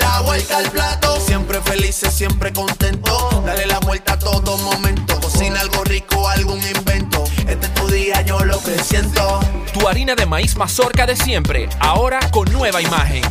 [0.00, 1.20] La vuelta al plato.
[1.20, 3.42] Siempre felices, siempre contento.
[3.44, 5.20] Dale la vuelta a todo momento.
[5.20, 7.24] Cocina algo rico, algún invento.
[7.46, 9.40] Este es tu día, yo lo que siento.
[9.72, 13.22] Tu harina de maíz mazorca de siempre, ahora con nueva imagen.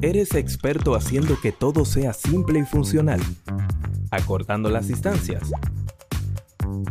[0.00, 3.20] Eres experto haciendo que todo sea simple y funcional,
[4.10, 5.50] acortando las distancias,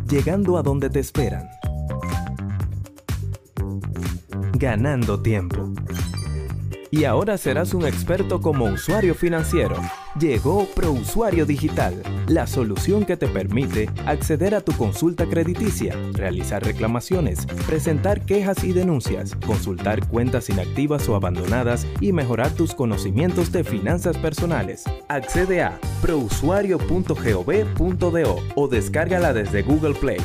[0.08, 1.48] llegando a donde te esperan,
[4.54, 5.72] ganando tiempo.
[6.96, 9.74] Y ahora serás un experto como usuario financiero.
[10.16, 17.46] Llegó ProUsuario Digital, la solución que te permite acceder a tu consulta crediticia, realizar reclamaciones,
[17.66, 24.16] presentar quejas y denuncias, consultar cuentas inactivas o abandonadas y mejorar tus conocimientos de finanzas
[24.16, 24.84] personales.
[25.08, 30.20] Accede a prousuario.gov.do o descárgala desde Google Play.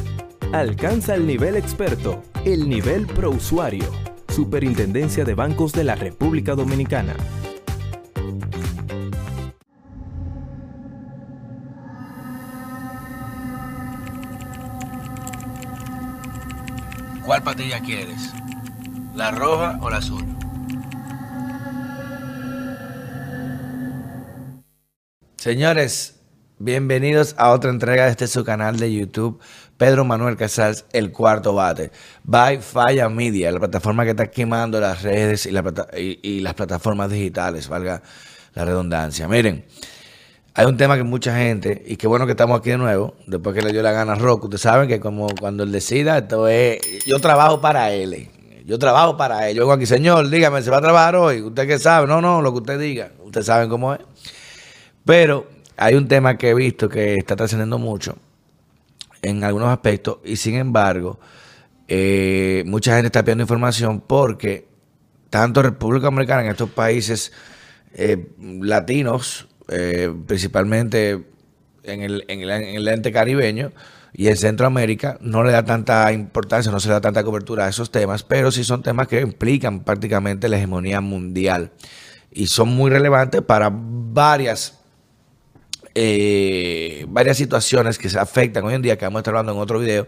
[0.53, 4.08] Alcanza el nivel experto, el nivel ProUsuario.
[4.39, 7.13] Superintendencia de Bancos de la República Dominicana.
[17.25, 18.31] ¿Cuál patilla quieres?
[19.13, 20.23] ¿La roja o la azul?
[25.35, 26.18] Señores,
[26.59, 29.39] bienvenidos a otra entrega de este su canal de YouTube,
[29.77, 31.91] Pedro Manuel Casals, El Cuarto Bate,
[32.23, 36.53] by Falla Media, la plataforma que está quemando las redes y, la plata- y- las
[36.53, 38.01] plataformas digitales, valga
[38.55, 39.27] la redundancia.
[39.27, 39.65] Miren,
[40.53, 43.55] hay un tema que mucha gente, y qué bueno que estamos aquí de nuevo, después
[43.55, 46.47] que le dio la gana a Roku, ustedes saben que como cuando él decida, esto
[46.47, 48.27] es, yo trabajo para él,
[48.65, 51.41] yo trabajo para él, yo vengo aquí, señor, dígame, ¿se va a trabajar hoy?
[51.41, 52.05] ¿Usted qué sabe?
[52.07, 54.01] No, no, lo que usted diga, ustedes saben cómo es.
[55.05, 55.47] Pero
[55.79, 58.17] hay un tema que he visto que está trascendiendo mucho
[59.21, 61.19] en algunos aspectos y sin embargo
[61.87, 64.67] eh, mucha gente está pidiendo información porque
[65.29, 67.31] tanto República Dominicana en estos países
[67.93, 71.23] eh, latinos, eh, principalmente
[71.83, 73.71] en el, en, el, en el ente caribeño
[74.13, 77.89] y en Centroamérica, no le da tanta importancia, no se da tanta cobertura a esos
[77.89, 81.71] temas, pero sí son temas que implican prácticamente la hegemonía mundial
[82.31, 84.78] y son muy relevantes para varias
[86.01, 89.59] eh, varias situaciones que se afectan hoy en día, que vamos a estar hablando en
[89.59, 90.07] otro video,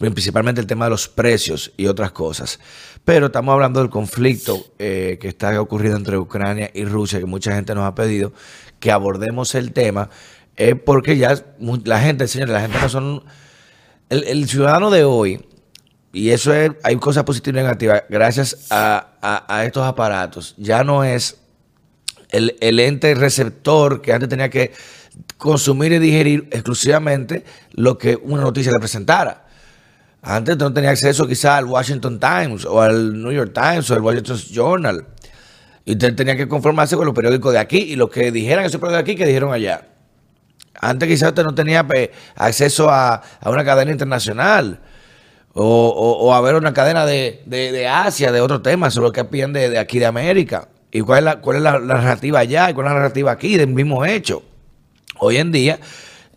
[0.00, 2.58] principalmente el tema de los precios y otras cosas.
[3.04, 7.54] Pero estamos hablando del conflicto eh, que está ocurriendo entre Ucrania y Rusia, que mucha
[7.54, 8.32] gente nos ha pedido
[8.80, 10.10] que abordemos el tema,
[10.56, 11.40] eh, porque ya
[11.84, 13.24] la gente, señores, la gente no son...
[14.10, 15.46] El, ciudadano de hoy,
[16.12, 20.82] y eso es, hay cosas positivas y negativas, gracias a, a- a estos aparatos, ya
[20.82, 21.36] no es
[22.30, 24.72] el, el ente receptor que antes tenía que
[25.38, 29.46] consumir y digerir exclusivamente lo que una noticia le presentara.
[30.20, 34.00] Antes no tenía acceso quizá al Washington Times o al New York Times o al
[34.02, 35.06] Washington Journal.
[35.84, 38.80] Y usted tenía que conformarse con los periódicos de aquí y lo que dijeran esos
[38.80, 39.86] periódicos de aquí que dijeron allá.
[40.80, 41.86] Antes quizás usted no tenía
[42.36, 44.80] acceso a, a una cadena internacional
[45.54, 49.24] o, o- a ver una cadena de, de- Asia, de otros temas, sobre lo que
[49.24, 50.68] piden de, aquí de América.
[50.92, 53.56] ¿Y cuál es, la, cuál es la narrativa allá y cuál es la narrativa aquí
[53.56, 54.42] del mismo hecho?
[55.20, 55.78] Hoy en día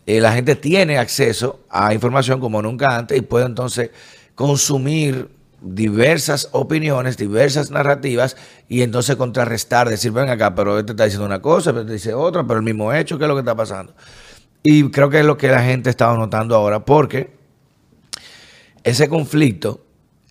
[0.06, 3.90] eh, la gente tiene acceso a información como nunca antes y puede entonces
[4.34, 5.28] consumir
[5.60, 8.36] diversas opiniones, diversas narrativas
[8.68, 12.14] y entonces contrarrestar, decir, ven acá, pero este está diciendo una cosa, pero este dice
[12.14, 13.94] otra, pero el mismo hecho, ¿qué es lo que está pasando?
[14.64, 17.30] Y creo que es lo que la gente está notando ahora, porque
[18.82, 19.84] ese conflicto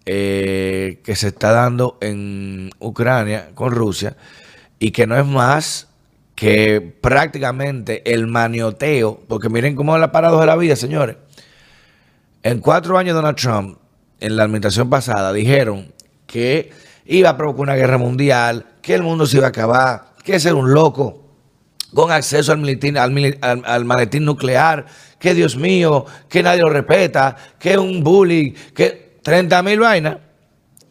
[0.05, 4.17] eh, que se está dando en Ucrania con Rusia
[4.79, 5.87] y que no es más
[6.41, 11.17] que prácticamente el manioteo, porque miren cómo es la paradoja de la vida, señores.
[12.41, 13.77] En cuatro años Donald Trump,
[14.19, 15.93] en la administración pasada, dijeron
[16.25, 16.71] que
[17.05, 20.55] iba a provocar una guerra mundial, que el mundo se iba a acabar, que ser
[20.55, 21.23] un loco
[21.93, 24.87] con acceso al, maletín, al, al- al maletín nuclear,
[25.19, 30.17] que Dios mío, que nadie lo respeta, que un bullying, que 30 mil vainas.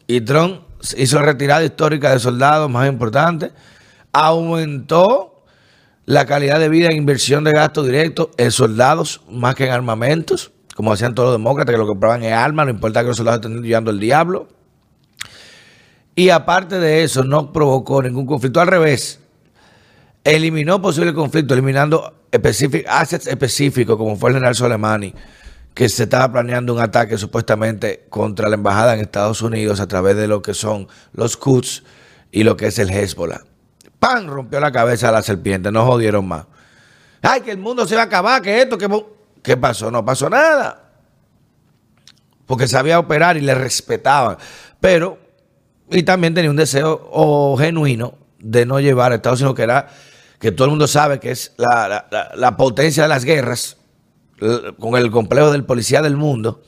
[0.07, 0.61] Y Trump
[0.97, 3.51] hizo la retirada histórica de soldados más importante,
[4.13, 5.30] aumentó
[6.11, 10.51] la calidad de vida en inversión de gasto directo en soldados más que en armamentos,
[10.75, 13.47] como hacían todos los demócratas, que lo compraban en armas, no importa que los soldados
[13.47, 14.49] estén llevando el diablo.
[16.17, 18.61] Y aparte de eso, no provocó ningún conflicto.
[18.61, 19.21] Al revés,
[20.25, 22.13] eliminó posible conflicto, eliminando
[22.89, 25.15] assets específicos, como fue el general Soleimani,
[25.75, 30.17] que se estaba planeando un ataque supuestamente contra la embajada en Estados Unidos a través
[30.17, 31.85] de lo que son los Quds
[32.33, 33.43] y lo que es el Hezbollah.
[34.01, 34.27] ¡Pam!
[34.27, 36.47] Rompió la cabeza a la serpiente, no jodieron más.
[37.23, 38.43] ¡Ay, que el mundo se va a acabar!
[38.43, 38.77] que esto?
[38.77, 39.07] que mo-".
[39.43, 39.91] ¿Qué pasó?
[39.91, 40.91] No pasó nada.
[42.47, 44.37] Porque sabía operar y le respetaban.
[44.81, 45.19] Pero,
[45.91, 49.89] y también tenía un deseo genuino de no llevar a Estados Unidos, que era,
[50.39, 53.77] que todo el mundo sabe que es la, la- potencia de las guerras,
[54.79, 56.63] con el complejo del policía del mundo.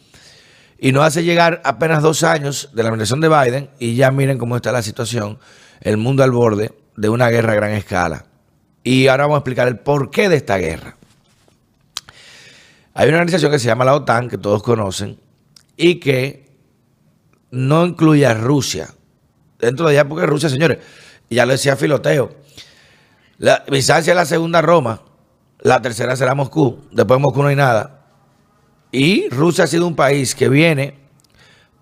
[0.78, 4.36] Y no hace llegar apenas dos años de la administración de Biden y ya miren
[4.36, 5.38] cómo está la situación,
[5.80, 8.26] el mundo al borde de una guerra a gran escala.
[8.84, 10.96] Y ahora vamos a explicar el porqué de esta guerra.
[12.94, 15.18] Hay una organización que se llama la OTAN, que todos conocen,
[15.76, 16.50] y que
[17.50, 18.88] no incluye a Rusia.
[19.58, 20.78] Dentro de ella, porque Rusia, señores,
[21.30, 22.34] ya lo decía Filoteo,
[23.38, 25.02] la, Bizancio es la segunda Roma,
[25.60, 28.06] la tercera será Moscú, después de Moscú no hay nada.
[28.90, 30.98] Y Rusia ha sido un país que viene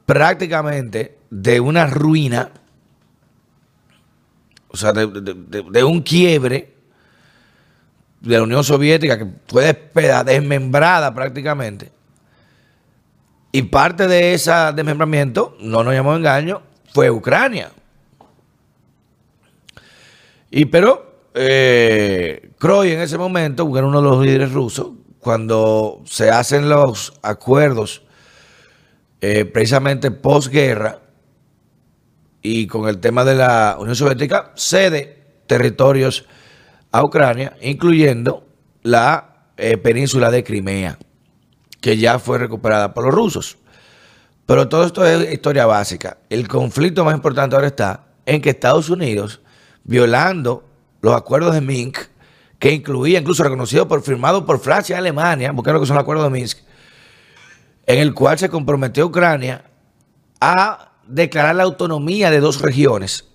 [0.07, 2.51] prácticamente de una ruina,
[4.72, 6.75] o sea, de, de- de- un quiebre
[8.20, 9.90] de la Unión Soviética que fue
[10.25, 11.90] desmembrada prácticamente.
[13.52, 16.62] Y parte de ese desmembramiento, no nos llamó engaño,
[16.93, 17.70] fue Ucrania.
[20.50, 24.88] Y pero eh, en ese momento, que era uno de los líderes rusos,
[25.19, 28.02] cuando se hacen los acuerdos
[29.20, 31.00] eh, precisamente posguerra
[32.42, 36.26] y con el tema de la Unión Soviética, cede territorios
[36.92, 38.46] a Ucrania, incluyendo
[38.82, 40.98] la eh, península de Crimea,
[41.81, 43.58] que ya fue recuperada por los rusos.
[44.46, 46.19] Pero todo esto es historia básica.
[46.28, 49.40] El conflicto más importante ahora está en que Estados Unidos,
[49.84, 50.64] violando
[51.02, 52.08] los acuerdos de Minsk,
[52.58, 56.02] que incluía incluso reconocido por firmado por Francia y Alemania, porque lo que son los
[56.02, 56.58] acuerdos de Minsk,
[57.87, 59.64] en el cual se comprometió Ucrania
[60.40, 63.27] a declarar la autonomía de dos regiones,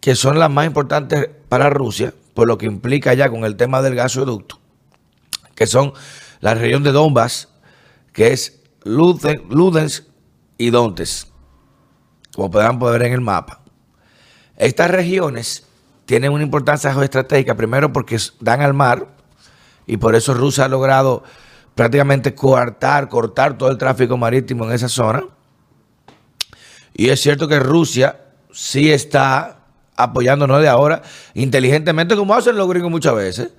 [0.00, 3.82] que son las más importantes para Rusia, por lo que implica ya con el tema
[3.82, 4.58] del gasoducto,
[5.54, 5.92] que son
[6.40, 7.48] la región de Donbass,
[8.12, 10.04] que es Luden- Ludensk
[10.58, 11.28] y Donetsk,
[12.34, 13.60] como podrán poder ver en el mapa.
[14.56, 15.66] Estas regiones
[16.06, 19.08] tienen una importancia geoestratégica, primero porque dan al mar,
[19.86, 21.22] y por eso Rusia ha logrado
[21.74, 25.24] prácticamente coartar, cortar todo el tráfico marítimo en esa zona.
[26.94, 28.20] Y es cierto que Rusia
[28.52, 29.58] sí está
[29.96, 31.02] apoyándonos de ahora
[31.34, 33.50] inteligentemente, como hacen los gringos muchas veces.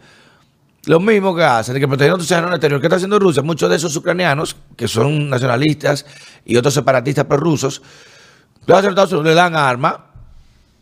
[0.86, 2.80] Lo mismo que hacen, que protegiendo tu océano exterior.
[2.80, 3.42] ¿Qué está haciendo Rusia?
[3.42, 6.06] Muchos de esos ucranianos, que son nacionalistas
[6.46, 7.82] y otros separatistas prorrusos,
[8.68, 9.96] le dan armas.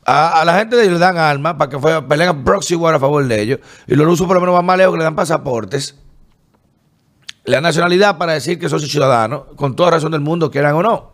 [0.06, 3.00] A, la gente de ellos le dan armas para que fue, peleen proxy war a
[3.00, 3.60] favor de ellos.
[3.88, 5.96] Y los rusos por lo menos van más que le dan pasaportes.
[7.46, 11.13] Dan nacionalidad para decir que son ciudadanos, con toda razón del mundo, quieran o no.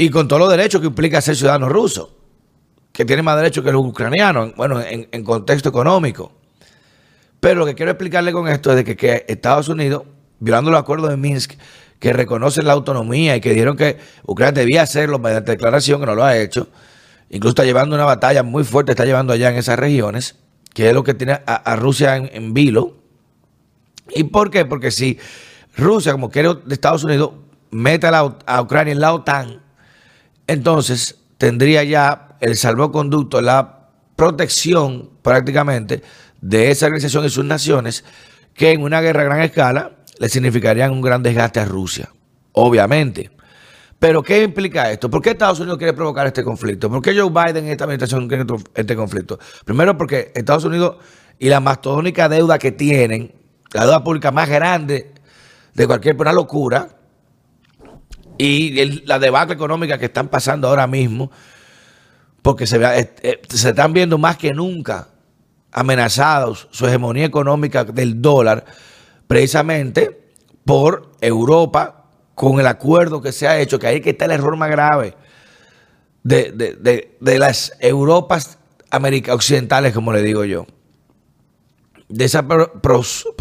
[0.00, 2.16] Y con todos los derechos que implica ser ciudadano ruso,
[2.92, 6.30] que tiene más derechos que los ucranianos, bueno, en, contexto económico.
[7.40, 10.04] Pero lo que quiero explicarle con esto es de que, Estados Unidos,
[10.38, 11.54] violando los acuerdos de Minsk,
[11.98, 16.14] que reconocen la autonomía y que dijeron que Ucrania debía hacerlo mediante declaración, que no
[16.14, 16.68] lo ha hecho,
[17.28, 20.36] incluso está llevando una batalla muy fuerte, está llevando allá en esas regiones,
[20.74, 22.94] que es lo que tiene a, Rusia en, vilo.
[24.14, 24.64] ¿Y por qué?
[24.64, 25.18] Porque si
[25.76, 27.32] Rusia, como quiere Estados Unidos,
[27.72, 29.66] mete a, la- a Ucrania en la OTAN,
[30.48, 36.02] entonces tendría ya el salvoconducto, la protección prácticamente
[36.40, 38.04] de esa organización y sus naciones,
[38.54, 42.08] que en una guerra a gran escala le significarían un gran desgaste a Rusia,
[42.52, 43.30] obviamente.
[43.98, 45.10] Pero ¿qué implica esto?
[45.10, 46.88] ¿Por qué Estados Unidos quiere provocar este conflicto?
[46.88, 49.38] ¿Por qué Joe Biden y esta administración quieren este conflicto?
[49.64, 50.96] Primero porque Estados Unidos
[51.38, 53.34] y la mastodónica deuda que tienen,
[53.72, 55.12] la deuda pública más grande
[55.74, 56.97] de cualquier una locura,
[58.38, 61.30] y la debacle económica que están pasando ahora mismo,
[62.42, 65.08] porque se, eh, eh, se están viendo más que nunca
[65.72, 68.64] amenazados su hegemonía económica del dólar,
[69.26, 70.18] precisamente
[70.64, 72.04] por Europa,
[72.34, 75.14] con el acuerdo que se ha hecho, que ahí que está el error más grave
[76.22, 78.58] de, de- de- de las Europas
[78.90, 80.66] América occidentales, como le digo yo
[82.08, 82.72] de esa pro,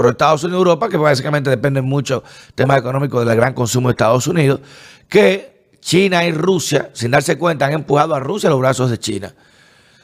[0.10, 4.60] Estados Unidos Europa, que básicamente dependen mucho temas económicos del gran consumo de Estados Unidos,
[5.08, 8.98] que China y Rusia, sin darse cuenta, han empujado a Rusia a los brazos de
[8.98, 9.34] China.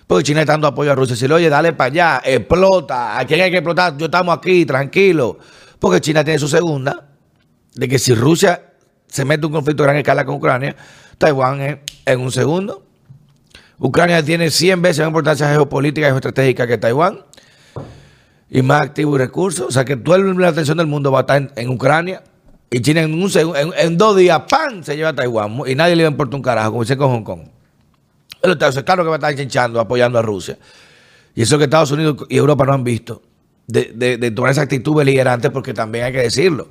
[0.08, 1.16] Porque China está dando apoyo a Rusia.
[1.16, 4.66] Si le oye, dale para allá, explota, a quién hay que explotar, yo estamos aquí,
[4.66, 5.40] tranquilo.
[5.80, 7.10] Porque China tiene su segunda,
[7.76, 8.74] de que si Rusia
[9.08, 10.76] se mete un conflicto a gran escala con Ucrania,
[11.18, 12.86] Taiwán es en un segundo.
[13.80, 17.20] Ucrania tiene 100 veces más importancia geopolítica y geoestratégica que Taiwán
[18.54, 19.68] y más activo y recursos.
[19.68, 22.24] O sea que toda la atención del mundo va a estar en, Ucrania
[22.70, 24.84] y China en, un en, dos días, ¡pam!
[24.84, 27.42] se lleva a Taiwán y nadie le importa un carajo, como dice con Hong Kong.
[28.44, 30.58] Entonces, claro que va a estar chinchando, apoyando a Rusia.
[31.34, 33.24] Y eso que Estados Unidos y Europa no han visto,
[33.66, 36.68] de, tomar esa actitud beligerante, porque también hay que decirlo.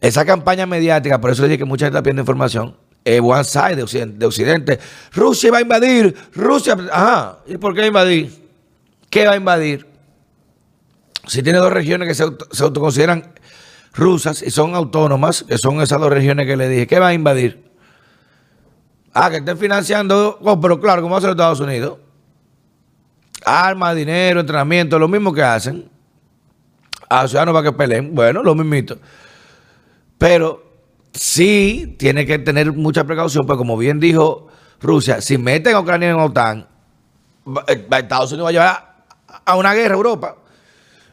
[0.00, 3.76] Esa campaña mediática, por eso dije que mucha gente está pidiendo información, es one side
[3.76, 4.78] de occidente, de occidente.
[5.12, 8.32] Rusia va a invadir, Rusia, ajá, ¿y por qué invadir?
[9.08, 9.89] ¿Qué va a invadir?
[11.30, 12.24] Si tiene dos regiones que se,
[12.64, 13.32] autoconsideran
[13.92, 17.14] rusas y son autónomas, que son esas dos regiones que le dije, ¿qué va a
[17.14, 17.70] invadir?
[19.14, 21.98] Ah, que estén financiando, oh, pero claro, como hace Estados Unidos.
[23.44, 25.88] Armas, dinero, entrenamiento, lo mismo que hacen.
[27.08, 28.12] A los ciudadanos para que peleen.
[28.12, 28.98] Bueno, lo mismito.
[30.18, 30.64] Pero
[31.12, 34.48] sí tiene que tener mucha precaución, pues como bien dijo
[34.80, 36.66] Rusia, si meten a Ucrania en OTAN,
[37.68, 39.04] eh, Estados Unidos va a llevar
[39.44, 40.36] a una guerra a Europa.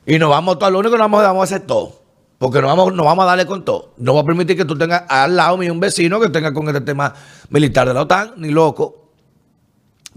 [0.08, 2.02] Y nos vamos todo, lo único que nos vamos, a hacer todo.
[2.38, 3.94] Porque no vamos, vamos a darle con todo.
[3.98, 6.66] No va a permitir que tú tengas al lado mío un vecino que tenga con
[6.68, 7.14] este tema
[7.50, 9.12] militar de la OTAN, ni loco.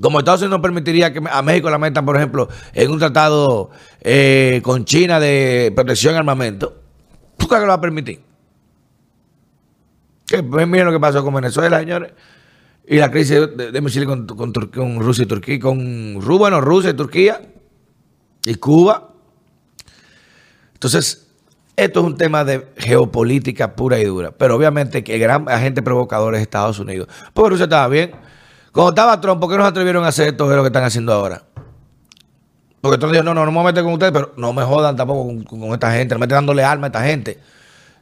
[0.01, 3.71] Como Estados Unidos no permitiría que a México la metan, por ejemplo, en un tratado
[4.01, 6.73] eh, con China de protección y armamento,
[7.37, 8.21] ¿tú crees que lo va a permitir?
[10.31, 12.13] Pues, miren lo que pasó con Venezuela, señores.
[12.87, 14.55] Y la crisis de, misiles con,
[15.01, 17.41] Rusia y Turquía, con bueno, Rusia y Turquía
[18.45, 19.10] y Cuba.
[20.81, 21.29] Entonces,
[21.77, 24.31] esto es un tema de geopolítica pura y dura.
[24.31, 27.07] Pero obviamente que el gran agente provocador es Estados Unidos.
[27.35, 28.13] Porque Rusia estaba bien.
[28.73, 30.85] Cuando estaba Trump, ¿por qué no se atrevieron a hacer esto de lo que están
[30.85, 31.43] haciendo ahora?
[32.81, 34.63] Porque Trump dijo, no, no, no me voy a meter con ustedes, pero no me
[34.63, 37.39] jodan tampoco con, esta gente, no me estén dándole arma a esta gente.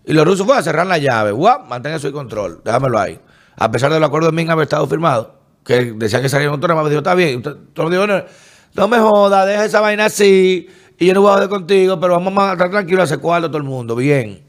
[0.05, 1.33] Y los rusos fueron a cerrar la llave.
[1.33, 1.67] ¡Guau!
[1.67, 2.61] Mantengan su control.
[2.65, 3.19] Déjamelo ahí.
[3.57, 6.91] A pesar del acuerdo de Minsk haber estado firmado, que decía que salían autónomas, me
[6.91, 7.43] dijo, está bien.
[7.43, 8.23] Todo dijo, no,
[8.75, 10.69] no me joda, deja esa vaina así.
[10.99, 13.49] Y yo no voy a joder contigo, pero vamos a estar tranquilos a hacer cuarto
[13.49, 13.95] todo el mundo.
[13.95, 14.43] Bien.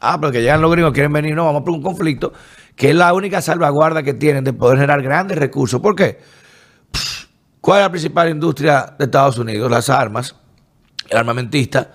[0.00, 1.34] Ah, porque llegan los gringos, quieren venir.
[1.34, 2.32] No, vamos por un conflicto
[2.74, 5.80] que es la única salvaguarda que tienen de poder generar grandes recursos.
[5.80, 6.18] ¿Por qué?
[7.60, 9.70] ¿Cuál es la principal industria de Estados Unidos?
[9.70, 10.34] Las armas,
[11.08, 11.92] el armamentista.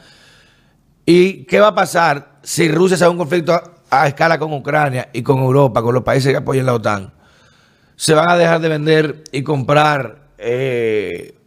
[1.05, 5.09] ¿Y qué va a pasar si Rusia se da un conflicto a, escala con Ucrania
[5.11, 7.13] y con Europa, con los países que apoyan la OTAN,
[7.97, 11.37] se van a dejar de vender y comprar eh,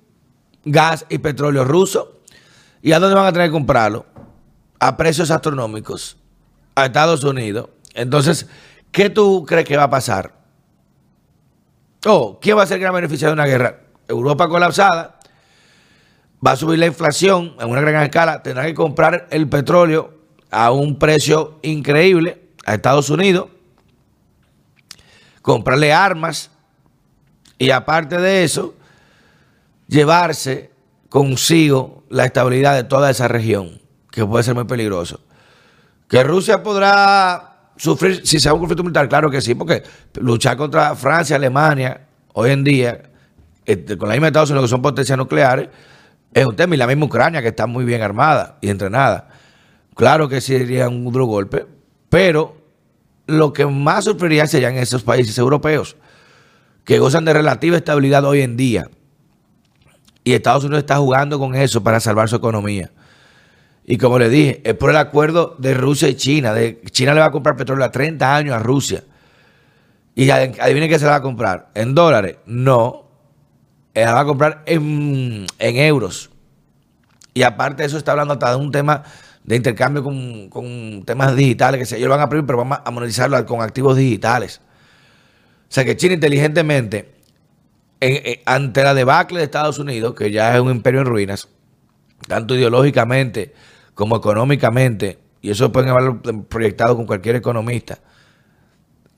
[0.64, 2.19] gas y petróleo ruso.
[2.82, 4.06] ¿Y a dónde van a tener que comprarlo?
[4.78, 6.16] A precios astronómicos.
[6.74, 7.68] A Estados Unidos.
[7.94, 8.46] Entonces,
[8.90, 10.32] ¿qué tú crees que va a pasar?
[12.06, 13.80] Oh, ¿quién va a ser el gran beneficiario de una guerra?
[14.08, 15.18] Europa colapsada.
[16.44, 18.42] Va a subir la inflación en una gran escala.
[18.42, 20.14] Tendrá que comprar el petróleo
[20.50, 23.48] a un precio increíble a Estados Unidos,
[25.42, 26.50] comprarle armas
[27.58, 28.74] y aparte de eso,
[29.86, 30.70] llevarse
[31.08, 35.20] consigo la estabilidad de toda esa región, que puede ser muy peligroso.
[36.08, 39.82] Que Rusia podrá sufrir, si se da un conflicto militar, claro que sí, porque
[40.20, 43.02] luchar contra Francia, Alemania, hoy en día,
[43.64, 45.68] este, con la misma Estados Unidos que son potencias nucleares,
[46.34, 49.28] es un tema, y la misma Ucrania que está muy bien armada y entrenada.
[49.94, 51.66] Claro que sería un duro golpe,
[52.08, 52.56] pero
[53.26, 55.96] lo que más sufriría serían esos países europeos
[56.84, 58.90] que gozan de relativa estabilidad hoy en día.
[60.24, 62.90] Y Estados Unidos está jugando con eso para salvar su economía.
[63.84, 66.52] Y como le dije, es por el acuerdo de Rusia y China.
[66.52, 69.02] De, China le va a comprar petróleo a 30 años a Rusia.
[70.14, 71.70] Y adivinen qué se la va a comprar.
[71.74, 72.36] ¿En dólares?
[72.46, 73.06] No.
[73.94, 76.30] Ella va a comprar en, en euros.
[77.32, 79.02] Y aparte de eso está hablando hasta de un tema
[79.44, 82.90] de intercambio con, temas digitales, que se, ellos lo van a prohibir, pero vamos a
[82.90, 84.60] monetizarlo con activos digitales.
[85.68, 87.14] O sea que China inteligentemente,
[88.46, 91.48] ante la debacle de Estados Unidos, que ya es un imperio en ruinas,
[92.26, 93.54] tanto ideológicamente
[93.94, 97.98] como económicamente, y eso pueden haberlo proyectado con cualquier economista,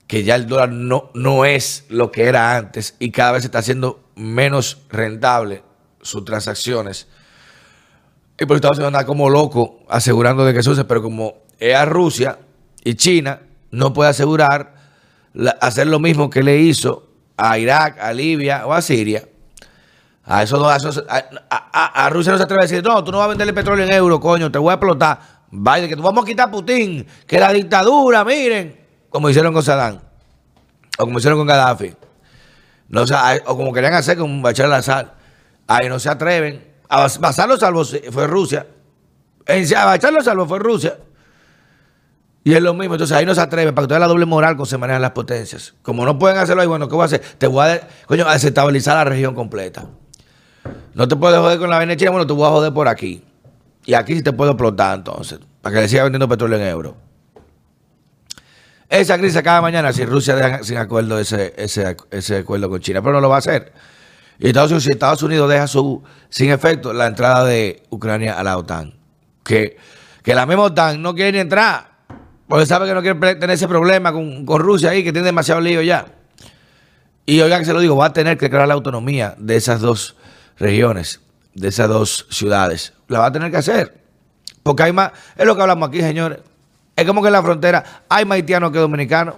[0.07, 3.59] que ya el dólar no, no es lo que era antes y cada vez está
[3.59, 5.63] haciendo menos rentable
[6.01, 7.07] sus transacciones.
[8.37, 12.39] Y por Estados Unidos anda como loco asegurando de que eso pero como es Rusia
[12.83, 14.75] y China, no puede asegurar
[15.61, 17.12] hacer lo mismo que le hizo
[17.43, 19.27] a Irak, a Libia o a Siria.
[20.25, 23.51] A eso, a, Rusia no se atreve a decir, no, tú no vas a venderle
[23.51, 25.19] petróleo en euro, coño, te voy a explotar.
[25.51, 29.61] Vaya, que tú vamos a quitar a Putin, que la dictadura, miren, como hicieron con
[29.61, 29.99] Saddam,
[30.97, 31.93] o como hicieron con Gaddafi.
[32.87, 33.03] No,
[33.45, 35.07] o, como querían hacer con Bachar al-Assad.
[35.67, 38.65] Ahí no se atreven a basar los salvos fue Rusia.
[39.45, 40.97] En Bachar los salvos fue Rusia.
[42.45, 44.57] Y es lo mismo, entonces ahí no se atreve, para que tú la doble moral
[44.57, 45.73] con se manejan las potencias.
[45.81, 47.21] Como no pueden hacerlo ahí, bueno, ¿qué voy a hacer?
[47.37, 49.85] Te voy a, coño, a desestabilizar la región completa.
[50.93, 53.23] No te puedes joder con la Venecia, bueno, te voy a joder por aquí.
[53.85, 56.95] Y aquí sí te puedo explotar entonces, para que le siga vendiendo petróleo en euros.
[58.89, 63.01] Esa crisis acaba mañana si Rusia deja sin acuerdo ese, ese, ese acuerdo con China,
[63.01, 63.73] pero no lo va a hacer.
[64.37, 68.43] Y Estados Unidos, si Estados Unidos deja su, sin efecto la entrada de Ucrania a
[68.43, 68.93] la OTAN,
[69.43, 69.77] que,
[70.21, 71.92] que la misma OTAN no quiere ni entrar,
[72.53, 75.81] porque sabe que no quiere tener ese problema con, Rusia ahí, que tiene demasiado lío
[75.81, 76.05] ya.
[77.25, 79.81] Y oigan que se lo digo, va a tener que crear la autonomía de esas
[79.81, 80.15] dos
[80.59, 81.19] regiones,
[81.55, 82.93] de esas dos ciudades.
[83.07, 83.99] La va a tener que hacer.
[84.61, 86.41] Porque hay más, es lo que hablamos aquí, señores.
[86.95, 89.37] Es como que en la frontera hay más haitianos que dominicanos.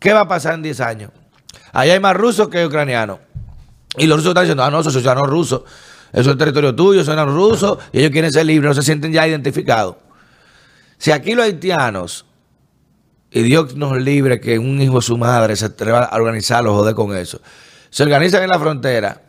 [0.00, 1.12] ¿Qué va a pasar en 10 años?
[1.72, 3.20] Allá hay más rusos que ucranianos.
[3.96, 5.62] Y los rusos están diciendo, ah, no, esos ciudadanos rusos.
[6.12, 9.28] Eso es territorio tuyo, son rusos, y ellos quieren ser libres, no se sienten ya
[9.28, 9.94] identificados.
[10.96, 12.24] Si aquí los haitianos
[13.30, 16.94] y Dios nos libre que un hijo de su madre se atreva a organizarlo, joder
[16.94, 17.40] con eso.
[17.90, 19.22] Se organizan en la frontera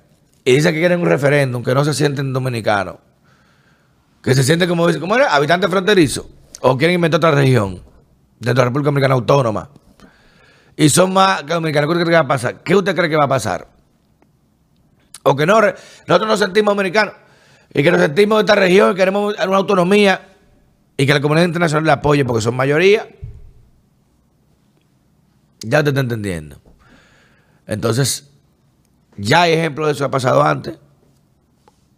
[0.46, 2.96] y dicen que quieren un referéndum, que no se sienten dominicanos.
[4.22, 5.34] Que se sienten como, ¿cómo era?
[5.34, 6.30] Habitante fronterizo.
[6.62, 7.82] O quieren inventar otra región
[8.40, 9.70] dentro de la República Dominicana Autónoma.
[10.76, 11.90] Y son más que dominicanos.
[11.90, 12.64] ¿Qué usted cree que va a pasar?
[12.64, 13.68] ¿Qué usted cree que va a pasar?
[15.24, 15.60] O que no,
[16.08, 17.14] nosotros nos sentimos dominicanos
[17.74, 20.22] y que nos sentimos de esta región y queremos una autonomía
[20.98, 23.08] y que la comunidad internacional le apoye porque son mayoría.
[25.62, 26.62] Ya te está entendiendo.
[27.68, 28.32] Entonces,
[29.18, 30.80] ya hay ejemplos de eso ha pasado antes.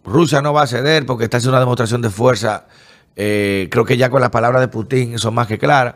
[0.04, 2.66] Rusia no va a ceder porque está haciendo una demostración de fuerza.
[3.14, 5.94] Eh, creo que ya con las palabras de Putin son más que claras.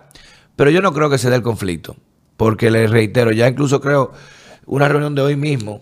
[0.54, 1.96] Pero yo no creo que se dé el conflicto.
[2.36, 4.12] Porque les reitero, ya incluso creo
[4.66, 5.80] una reunión de hoy mismo,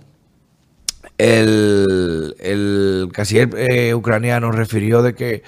[1.18, 5.42] el, el canciller eh, ucraniano refirió de que,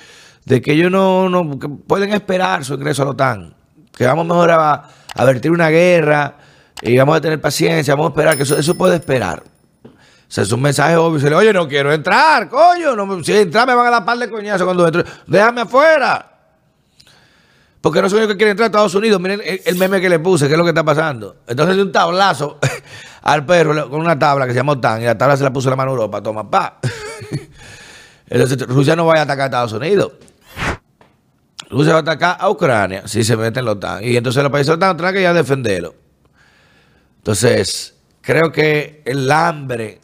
[0.45, 3.56] de que ellos no, no pueden esperar su ingreso a la OTAN.
[3.97, 6.35] Que vamos mejor a a vertir una guerra
[6.83, 9.43] y vamos a tener paciencia, vamos a esperar, que eso, eso puede esperar.
[9.85, 11.21] O sea, es un mensaje obvio.
[11.21, 12.95] Se le oye, no quiero entrar, coño.
[12.95, 15.05] No, si entrar me van a dar par de coñazo cuando entro.
[15.27, 16.33] Déjame afuera.
[17.81, 19.21] Porque no soy yo que quiere entrar a Estados Unidos.
[19.21, 21.37] Miren el, meme que le puse, qué es lo que está pasando.
[21.47, 22.59] Entonces, un tablazo
[23.23, 25.71] al perro con una tabla que se llama OTAN y la tabla se la puso
[25.71, 26.21] la mano Europa.
[26.21, 26.81] Toma, pa.
[28.29, 30.13] Entonces, Rusia no vaya a atacar a Estados Unidos.
[31.69, 34.05] Rusia va a atacar a Ucrania si se mete en la OTAN.
[34.05, 35.95] Y entonces los países de la OTAN tendrán que ya defenderlo.
[37.19, 40.01] Entonces, creo que el hambre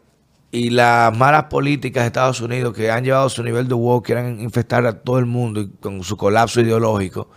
[0.51, 4.41] y las malas políticas de Estados Unidos que han llevado su nivel de wow, quieren
[4.41, 7.31] infestar a todo el mundo con su colapso ideológico.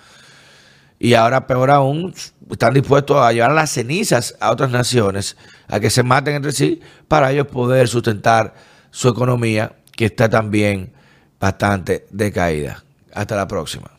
[0.99, 2.13] Y ahora, peor aún,
[2.49, 6.81] están dispuestos a llevar las cenizas a otras naciones, a que se maten entre sí,
[7.07, 8.53] para ellos poder sustentar
[8.91, 10.93] su economía, que está también
[11.39, 12.83] bastante decaída.
[13.13, 13.94] Hasta la próxima.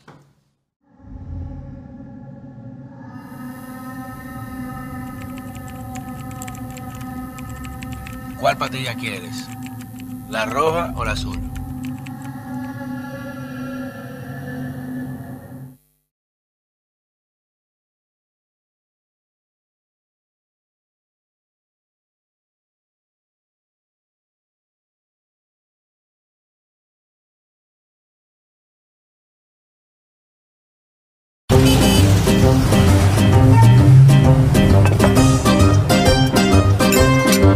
[8.41, 9.49] ¿Cuál patilla quieres?
[10.29, 11.56] ¿La roja o la azul?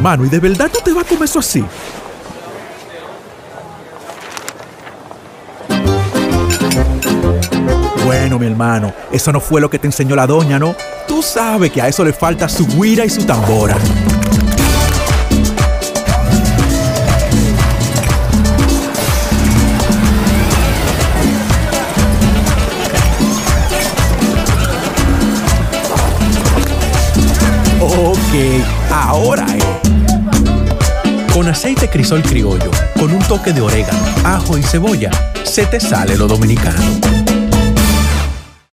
[0.00, 1.62] Mano, ¿y de verdad tú te vas a comer eso así?
[8.06, 10.74] Bueno, mi hermano, eso no fue lo que te enseñó la doña, ¿no?
[11.06, 13.76] Tú sabes que a eso le falta su guira y su tambora.
[27.80, 29.79] Ok, ahora es.
[31.50, 35.10] Aceite crisol criollo, con un toque de orégano, ajo y cebolla,
[35.42, 37.49] se te sale lo dominicano.